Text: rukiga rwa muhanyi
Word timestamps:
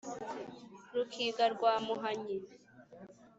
rukiga 0.95 1.43
rwa 1.53 1.73
muhanyi 1.85 2.37